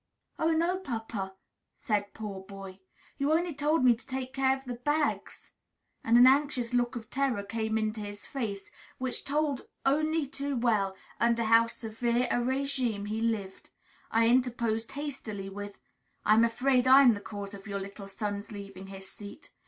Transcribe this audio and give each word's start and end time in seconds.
"Oh, 0.39 0.49
no, 0.49 0.79
papa," 0.79 1.35
said 1.75 2.15
poor 2.15 2.41
Boy, 2.43 2.79
"you 3.19 3.31
only 3.31 3.53
told 3.53 3.85
me 3.85 3.93
to 3.95 4.03
take 4.03 4.33
care 4.33 4.57
of 4.57 4.65
the 4.65 4.73
bags." 4.77 5.51
And 6.03 6.17
an 6.17 6.25
anxious 6.25 6.73
look 6.73 6.95
of 6.95 7.11
terror 7.11 7.43
came 7.43 7.77
into 7.77 7.99
his 7.99 8.25
face, 8.25 8.71
which 8.97 9.23
told 9.23 9.67
only 9.85 10.25
too 10.25 10.55
well 10.55 10.95
under 11.19 11.43
how 11.43 11.67
severe 11.67 12.27
a 12.31 12.37
régime 12.37 13.09
he 13.09 13.21
lived. 13.21 13.69
I 14.09 14.25
interposed 14.27 14.93
hastily 14.93 15.49
with 15.49 15.77
"I 16.25 16.33
am 16.33 16.43
afraid 16.45 16.87
I 16.87 17.03
am 17.03 17.13
the 17.13 17.21
cause 17.21 17.53
of 17.53 17.67
your 17.67 17.79
little 17.79 18.07
son's 18.07 18.51
leaving 18.51 18.87
his 18.87 19.07
seat. 19.07 19.51